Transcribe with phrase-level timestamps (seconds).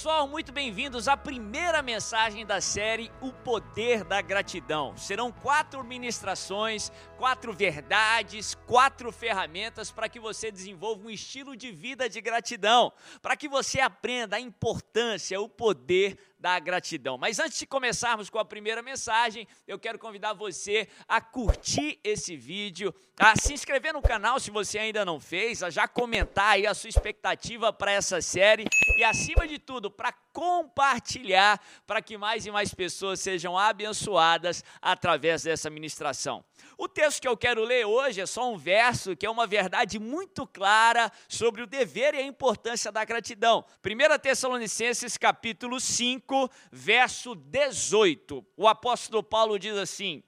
[0.00, 4.96] Pessoal, muito bem-vindos à primeira mensagem da série O Poder da Gratidão.
[4.96, 12.08] Serão quatro ministrações, quatro verdades, quatro ferramentas para que você desenvolva um estilo de vida
[12.08, 12.90] de gratidão,
[13.20, 17.18] para que você aprenda a importância, o poder da gratidão.
[17.18, 22.36] Mas antes de começarmos com a primeira mensagem, eu quero convidar você a curtir esse
[22.36, 26.66] vídeo, a se inscrever no canal se você ainda não fez, a já comentar aí
[26.66, 28.64] a sua expectativa para essa série
[28.96, 35.42] e acima de tudo, para compartilhar para que mais e mais pessoas sejam abençoadas através
[35.42, 36.44] dessa ministração.
[36.78, 39.98] O texto que eu quero ler hoje é só um verso que é uma verdade
[39.98, 43.64] muito clara sobre o dever e a importância da gratidão.
[43.84, 46.29] 1 Tessalonicenses capítulo 5,
[46.70, 48.44] verso 18.
[48.56, 50.22] O apóstolo Paulo diz assim: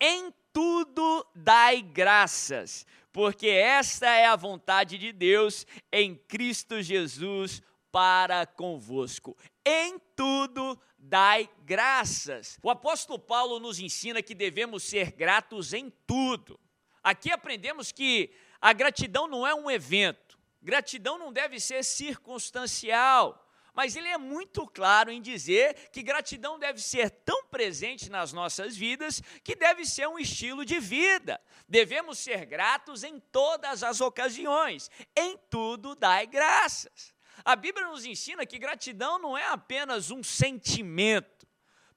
[0.00, 8.46] Em tudo dai graças, porque esta é a vontade de Deus em Cristo Jesus para
[8.46, 9.36] convosco.
[9.64, 12.58] Em tudo dai graças.
[12.62, 16.58] O apóstolo Paulo nos ensina que devemos ser gratos em tudo.
[17.02, 23.41] Aqui aprendemos que a gratidão não é um evento, gratidão não deve ser circunstancial.
[23.74, 28.76] Mas ele é muito claro em dizer que gratidão deve ser tão presente nas nossas
[28.76, 31.40] vidas que deve ser um estilo de vida.
[31.66, 37.14] Devemos ser gratos em todas as ocasiões, em tudo dai graças.
[37.44, 41.46] A Bíblia nos ensina que gratidão não é apenas um sentimento.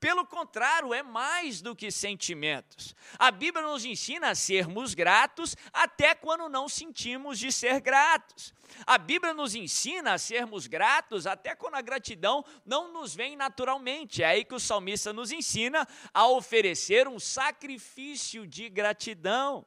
[0.05, 2.95] Pelo contrário, é mais do que sentimentos.
[3.17, 8.53] A Bíblia nos ensina a sermos gratos até quando não sentimos de ser gratos.
[8.85, 14.21] A Bíblia nos ensina a sermos gratos até quando a gratidão não nos vem naturalmente.
[14.21, 19.65] É aí que o salmista nos ensina a oferecer um sacrifício de gratidão.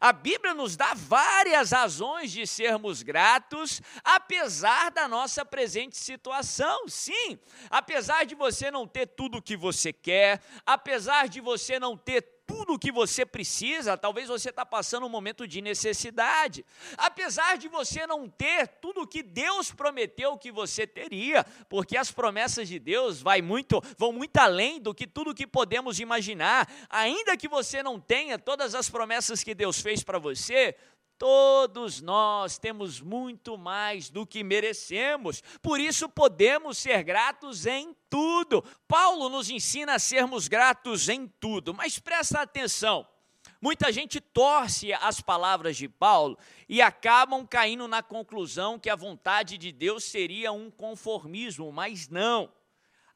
[0.00, 6.88] A Bíblia nos dá várias razões de sermos gratos, apesar da nossa presente situação.
[6.88, 7.38] Sim,
[7.70, 12.35] apesar de você não ter tudo o que você quer, apesar de você não ter
[12.46, 16.64] tudo o que você precisa, talvez você está passando um momento de necessidade.
[16.96, 22.10] Apesar de você não ter tudo o que Deus prometeu que você teria, porque as
[22.10, 26.70] promessas de Deus vai muito, vão muito além do que tudo que podemos imaginar.
[26.88, 30.76] Ainda que você não tenha todas as promessas que Deus fez para você,
[31.18, 38.62] Todos nós temos muito mais do que merecemos, por isso podemos ser gratos em tudo.
[38.86, 43.06] Paulo nos ensina a sermos gratos em tudo, mas presta atenção.
[43.60, 46.38] Muita gente torce as palavras de Paulo
[46.68, 52.50] e acabam caindo na conclusão que a vontade de Deus seria um conformismo, mas não.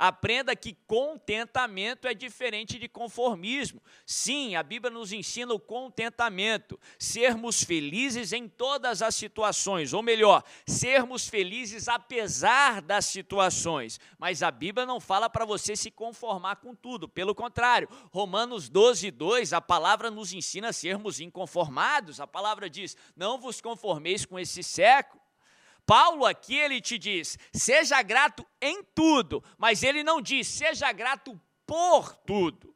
[0.00, 3.82] Aprenda que contentamento é diferente de conformismo.
[4.06, 10.42] Sim, a Bíblia nos ensina o contentamento, sermos felizes em todas as situações, ou melhor,
[10.66, 14.00] sermos felizes apesar das situações.
[14.18, 19.10] Mas a Bíblia não fala para você se conformar com tudo, pelo contrário, Romanos 12,
[19.10, 22.20] 2, a palavra nos ensina a sermos inconformados.
[22.20, 25.20] A palavra diz: Não vos conformeis com esse século
[25.90, 31.36] Paulo aqui ele te diz: seja grato em tudo, mas ele não diz seja grato
[31.66, 32.72] por tudo.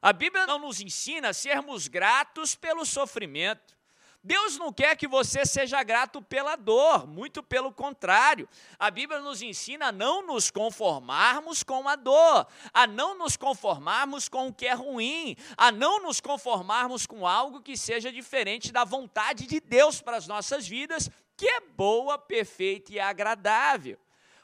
[0.00, 3.76] A Bíblia não nos ensina a sermos gratos pelo sofrimento.
[4.24, 8.48] Deus não quer que você seja grato pela dor, muito pelo contrário.
[8.78, 14.30] A Bíblia nos ensina a não nos conformarmos com a dor, a não nos conformarmos
[14.30, 18.82] com o que é ruim, a não nos conformarmos com algo que seja diferente da
[18.82, 23.96] vontade de Deus para as nossas vidas que é boa, perfeita e agradável.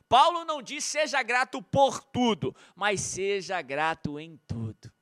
[0.09, 4.93] Paulo não diz seja grato por tudo, mas seja grato em tudo.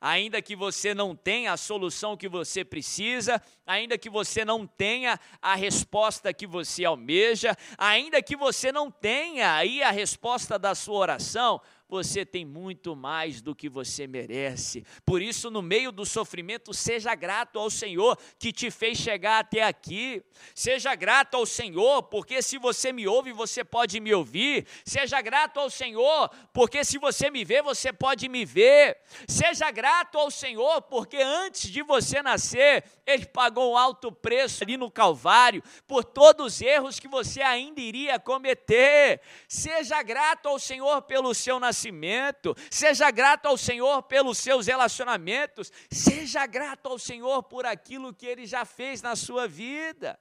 [0.00, 5.18] Ainda que você não tenha a solução que você precisa, ainda que você não tenha
[5.42, 10.98] a resposta que você almeja, ainda que você não tenha aí a resposta da sua
[10.98, 14.84] oração, você tem muito mais do que você merece.
[15.04, 19.62] Por isso, no meio do sofrimento, seja grato ao Senhor que te fez chegar até
[19.62, 20.22] aqui.
[20.54, 24.66] Seja grato ao Senhor, porque se você me ouve, você pode me ouvir.
[24.84, 28.98] Seja grato ao Senhor, porque se você me vê, você pode me ver.
[29.28, 34.76] Seja grato ao Senhor, porque antes de você nascer, Ele pagou um alto preço ali
[34.76, 39.20] no Calvário por todos os erros que você ainda iria cometer.
[39.48, 45.70] Seja grato ao Senhor pelo seu nascimento nascimento, seja grato ao Senhor pelos seus relacionamentos,
[45.90, 50.18] seja grato ao Senhor por aquilo que Ele já fez na sua vida.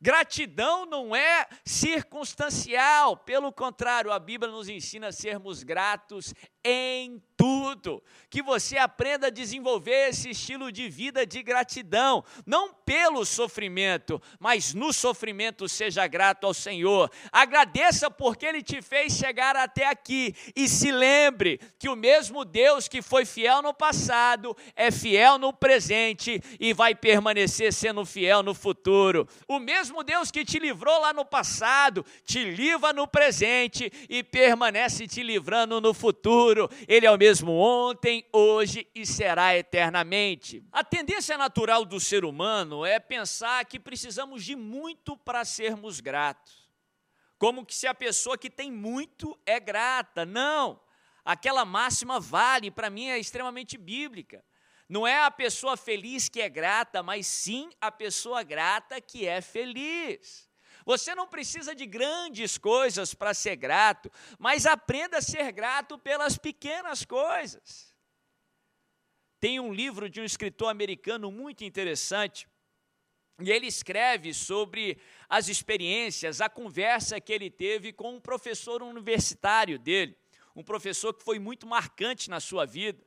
[0.00, 6.34] Gratidão não é circunstancial, pelo contrário, a Bíblia nos ensina a sermos gratos
[6.66, 8.02] em tudo.
[8.28, 14.74] Que você aprenda a desenvolver esse estilo de vida de gratidão, não pelo sofrimento, mas
[14.74, 17.10] no sofrimento seja grato ao Senhor.
[17.30, 22.88] Agradeça porque ele te fez chegar até aqui e se lembre que o mesmo Deus
[22.88, 28.54] que foi fiel no passado é fiel no presente e vai permanecer sendo fiel no
[28.54, 29.28] futuro.
[29.46, 35.06] O mesmo Deus que te livrou lá no passado te livra no presente e permanece
[35.06, 36.55] te livrando no futuro.
[36.88, 40.64] Ele é o mesmo ontem, hoje e será eternamente.
[40.72, 46.66] A tendência natural do ser humano é pensar que precisamos de muito para sermos gratos.
[47.38, 50.24] Como que se a pessoa que tem muito é grata.
[50.24, 50.80] Não.
[51.24, 54.44] Aquela máxima vale, para mim é extremamente bíblica.
[54.88, 59.40] Não é a pessoa feliz que é grata, mas sim a pessoa grata que é
[59.40, 60.48] feliz.
[60.86, 66.38] Você não precisa de grandes coisas para ser grato, mas aprenda a ser grato pelas
[66.38, 67.92] pequenas coisas.
[69.40, 72.48] Tem um livro de um escritor americano muito interessante,
[73.40, 74.96] e ele escreve sobre
[75.28, 80.16] as experiências, a conversa que ele teve com um professor universitário dele,
[80.54, 83.04] um professor que foi muito marcante na sua vida.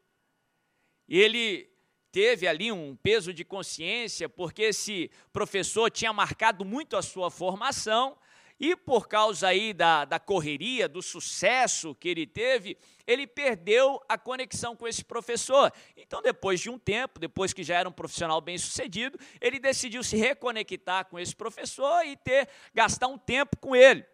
[1.08, 1.69] Ele
[2.12, 8.18] teve ali um peso de consciência, porque esse professor tinha marcado muito a sua formação,
[8.60, 12.78] e por causa aí da, da correria, do sucesso que ele teve,
[13.08, 15.72] ele perdeu a conexão com esse professor.
[15.96, 20.04] Então, depois de um tempo, depois que já era um profissional bem sucedido, ele decidiu
[20.04, 24.06] se reconectar com esse professor e ter gastar um tempo com ele.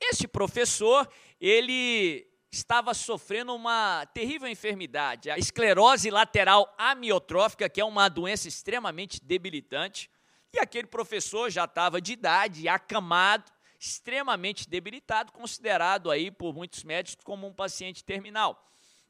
[0.00, 1.08] Esse professor,
[1.40, 9.22] ele estava sofrendo uma terrível enfermidade, a esclerose lateral amiotrófica, que é uma doença extremamente
[9.22, 10.10] debilitante.
[10.52, 17.24] E aquele professor já estava de idade, acamado, extremamente debilitado, considerado aí por muitos médicos
[17.24, 18.64] como um paciente terminal.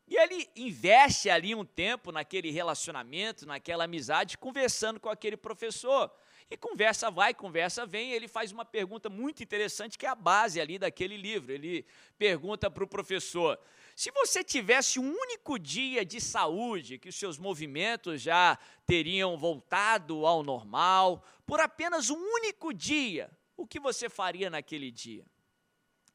[0.06, 6.11] E ele investe ali um tempo naquele relacionamento, naquela amizade, conversando com aquele professor.
[6.50, 10.58] E conversa vai, conversa vem, ele faz uma pergunta muito interessante que é a base
[10.58, 11.52] ali daquele livro.
[11.52, 11.84] Ele
[12.16, 13.58] pergunta para o professor:
[13.94, 20.24] se você tivesse um único dia de saúde, que os seus movimentos já teriam voltado
[20.24, 25.26] ao normal, por apenas um único dia, o que você faria naquele dia?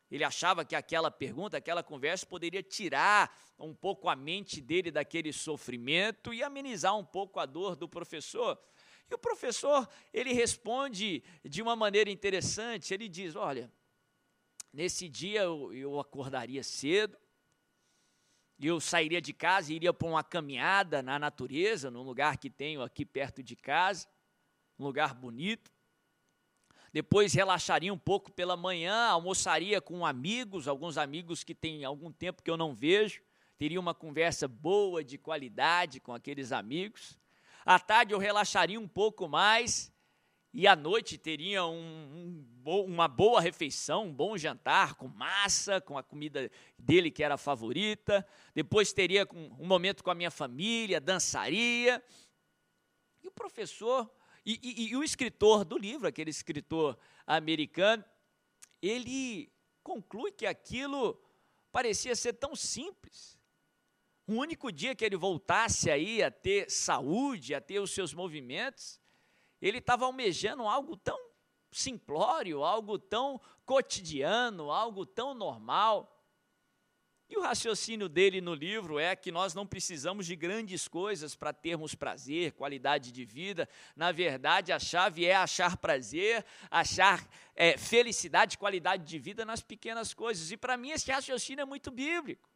[0.09, 5.33] Ele achava que aquela pergunta, aquela conversa poderia tirar um pouco a mente dele daquele
[5.33, 8.59] sofrimento e amenizar um pouco a dor do professor.
[9.09, 13.71] E o professor, ele responde de uma maneira interessante, ele diz, olha,
[14.71, 17.17] nesse dia eu, eu acordaria cedo,
[18.59, 22.81] eu sairia de casa e iria para uma caminhada na natureza, num lugar que tenho
[22.81, 24.07] aqui perto de casa,
[24.79, 25.71] um lugar bonito.
[26.91, 32.44] Depois relaxaria um pouco pela manhã, almoçaria com amigos, alguns amigos que tem algum tempo
[32.44, 33.21] que eu não vejo,
[33.57, 37.17] teria uma conversa boa, de qualidade com aqueles amigos.
[37.65, 39.94] À tarde eu relaxaria um pouco mais
[40.54, 45.98] e à noite teria um, um, uma boa refeição, um bom jantar com massa, com
[45.98, 48.25] a comida dele que era a favorita.
[48.54, 52.04] Depois teria um momento com a minha família, dançaria.
[53.24, 54.13] E o professor
[54.45, 58.04] e, e, e o escritor do livro, aquele escritor americano,
[58.81, 59.51] ele
[59.81, 61.20] conclui que aquilo
[61.72, 63.39] parecia ser tão simples.
[64.25, 69.00] O único dia que ele voltasse aí a ter saúde, a ter os seus movimentos,
[69.62, 71.20] ele estava almejando algo tão
[71.72, 76.10] simplório, algo tão cotidiano, algo tão normal.
[77.30, 81.51] E o raciocínio dele no livro é que nós não precisamos de grandes coisas para
[81.51, 83.68] termos prazer, qualidade de vida.
[83.96, 90.13] Na verdade, a chave é achar prazer, achar é, felicidade, qualidade de vida nas pequenas
[90.13, 90.51] coisas.
[90.51, 92.52] E para mim, esse raciocínio é muito bíblico.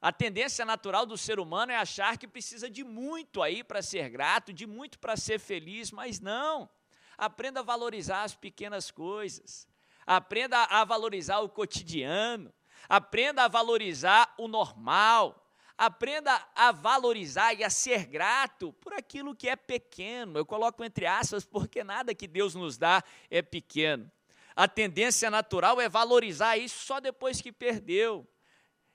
[0.00, 4.08] A tendência natural do ser humano é achar que precisa de muito aí para ser
[4.08, 6.70] grato, de muito para ser feliz, mas não.
[7.16, 9.66] Aprenda a valorizar as pequenas coisas.
[10.06, 12.54] Aprenda a valorizar o cotidiano.
[12.88, 15.44] Aprenda a valorizar o normal.
[15.76, 20.38] Aprenda a valorizar e a ser grato por aquilo que é pequeno.
[20.38, 24.08] Eu coloco entre aspas porque nada que Deus nos dá é pequeno.
[24.54, 28.28] A tendência natural é valorizar isso só depois que perdeu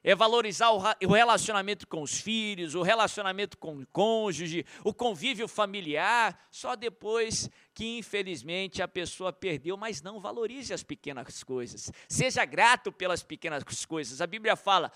[0.04, 6.38] é valorizar o relacionamento com os filhos, o relacionamento com o cônjuge, o convívio familiar,
[6.52, 11.92] só depois que infelizmente a pessoa perdeu, mas não valorize as pequenas coisas.
[12.08, 14.22] Seja grato pelas pequenas coisas.
[14.22, 14.92] A Bíblia fala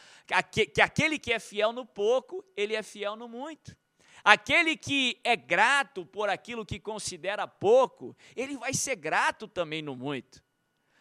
[0.52, 3.76] que aquele que é fiel no pouco, ele é fiel no muito.
[4.24, 9.96] Aquele que é grato por aquilo que considera pouco, ele vai ser grato também no
[9.96, 10.44] muito.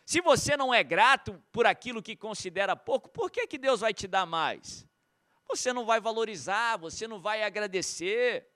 [0.07, 3.93] Se você não é grato por aquilo que considera pouco, por que, que Deus vai
[3.93, 4.87] te dar mais?
[5.49, 8.47] Você não vai valorizar, você não vai agradecer.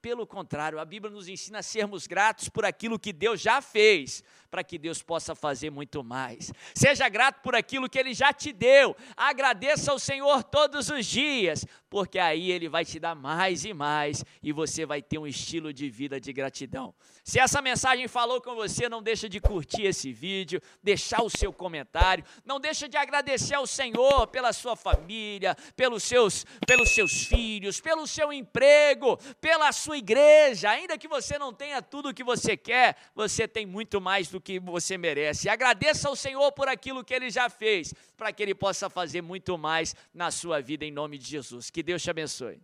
[0.00, 4.22] Pelo contrário, a Bíblia nos ensina a sermos gratos por aquilo que Deus já fez,
[4.48, 6.52] para que Deus possa fazer muito mais.
[6.72, 8.96] Seja grato por aquilo que Ele já te deu.
[9.16, 14.24] Agradeça ao Senhor todos os dias, porque aí Ele vai te dar mais e mais
[14.40, 16.94] e você vai ter um estilo de vida de gratidão.
[17.24, 21.52] Se essa mensagem falou com você, não deixa de curtir esse vídeo, deixar o seu
[21.52, 27.80] comentário, não deixa de agradecer ao Senhor pela sua família, pelos seus, pelos seus filhos,
[27.80, 30.70] pelo seu emprego, pela sua igreja.
[30.70, 34.38] Ainda que você não tenha tudo o que você quer, você tem muito mais do
[34.38, 35.48] do que você merece.
[35.48, 39.58] Agradeça ao Senhor por aquilo que ele já fez, para que ele possa fazer muito
[39.58, 41.70] mais na sua vida em nome de Jesus.
[41.70, 42.60] Que Deus te abençoe.